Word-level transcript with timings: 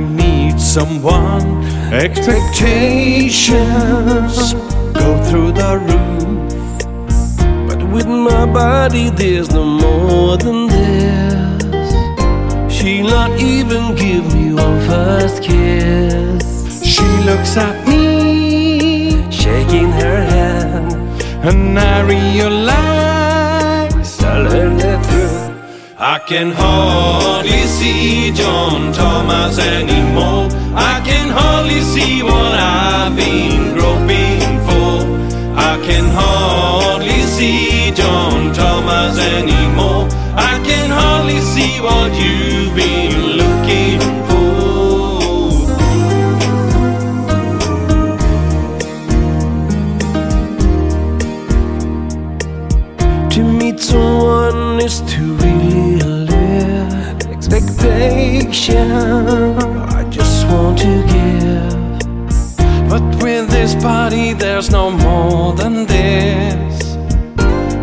meet 0.00 0.58
someone, 0.58 1.64
expectations 1.92 4.54
go 4.94 5.22
through 5.24 5.52
the 5.52 5.78
roof. 5.88 6.08
But 7.68 7.82
with 7.92 8.06
my 8.06 8.46
body, 8.46 9.10
there's 9.10 9.50
no 9.50 9.64
more 9.64 10.36
than 10.36 10.66
this. 10.68 11.92
She'll 12.72 13.06
not 13.06 13.38
even 13.40 13.94
give 13.94 14.34
me 14.34 14.52
one 14.54 14.80
first 14.86 15.42
kiss. 15.42 16.84
She 16.84 17.02
looks 17.24 17.56
at 17.56 17.79
I 26.02 26.18
can 26.18 26.50
hardly 26.50 27.66
see 27.66 28.32
John 28.32 28.90
Thomas 28.90 29.58
anymore. 29.58 30.48
I 30.74 31.02
can 31.04 31.28
hardly 31.28 31.82
see 31.82 32.22
what 32.22 32.54
I've 32.54 33.14
been 33.14 33.74
groping 33.74 34.60
for. 34.64 35.04
I 35.60 35.78
can 35.84 36.08
hardly 36.08 37.20
see 37.24 37.90
John 37.90 38.50
Thomas 38.54 39.18
anymore. 39.18 40.08
I 40.36 40.58
can 40.64 40.88
hardly 40.88 41.38
see 41.40 41.82
what 41.82 42.14
you've 42.14 42.74
been 42.74 43.36
looking 43.36 44.00
for. 44.30 44.48
To 53.34 53.42
meet 53.42 53.80
someone 53.80 54.80
is 54.80 55.02
to. 55.02 55.49
I 58.02 58.48
just 60.10 60.46
want 60.46 60.78
to 60.78 61.02
give. 61.12 61.98
But 62.88 63.02
with 63.22 63.50
this 63.50 63.74
body, 63.74 64.32
there's 64.32 64.70
no 64.70 64.90
more 64.90 65.52
than 65.52 65.84
this. 65.86 66.96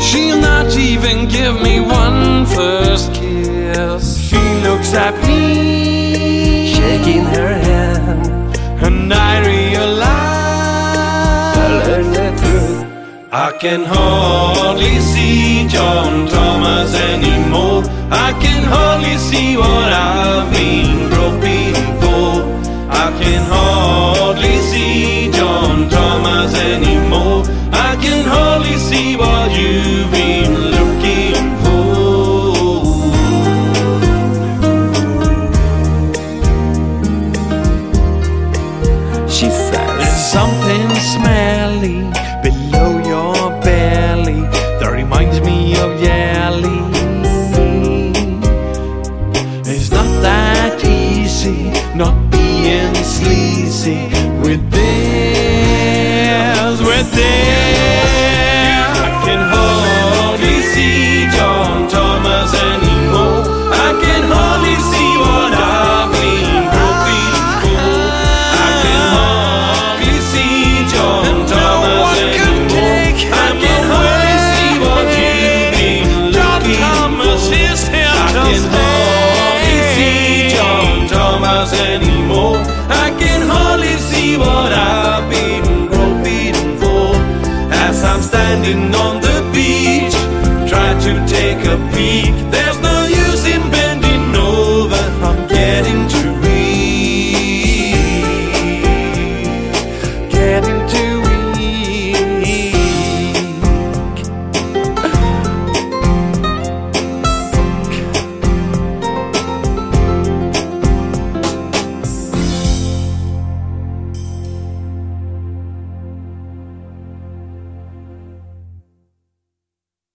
She'll 0.00 0.40
not 0.40 0.76
even 0.76 1.26
give 1.28 1.60
me 1.60 1.80
one 1.80 2.46
first 2.46 3.12
kiss. 3.12 4.16
She 4.28 4.38
looks 4.62 4.94
at 4.94 5.14
me, 5.26 6.72
Shaking 6.72 7.24
her 7.24 7.48
hand, 7.68 8.56
and 8.84 9.12
I 9.12 9.40
realize 9.44 9.96
the 12.16 12.30
truth. 12.40 12.84
I 13.32 13.50
can 13.58 13.82
hardly 13.84 15.00
see 15.00 15.66
John 15.66 16.28
Thomas. 16.28 16.83
I 18.14 18.32
can 18.40 18.62
hardly 18.62 19.16
see 19.18 19.56
what 19.56 19.92
I've 19.92 20.50
been 20.52 21.08
groping 21.10 21.74
for. 22.00 22.30
I 22.88 23.06
can 23.20 23.42
hardly 23.50 24.56
see 24.70 25.30
John 25.32 25.88
Thomas 25.90 26.54
anymore. 26.54 27.42
I 27.72 27.96
can 28.00 28.24
hardly 28.24 28.76
see 28.76 29.16
what 29.16 29.50
you've 29.58 30.10
been 30.12 30.52
looking 30.76 31.44
for. 31.62 31.74
She 39.28 39.46
there's 39.46 39.70
says, 39.70 40.32
something 40.32 40.88
smelly 41.12 42.33
not 51.96 52.30
being 52.30 52.94
sleazy 52.94 54.23
anymore. 81.92 82.58
I 83.04 83.14
can 83.18 83.48
hardly 83.48 83.96
see 84.10 84.36
what 84.36 84.72
I've 84.72 85.28
been 85.30 85.86
groping 85.86 86.56
for. 86.80 87.14
As 87.86 88.02
I'm 88.04 88.22
standing 88.22 88.94
on 88.94 89.20
the 89.20 89.38
beach, 89.52 90.16
try 90.70 90.90
to 91.06 91.12
take 91.26 91.60
a 91.66 91.76
peek. 91.92 92.34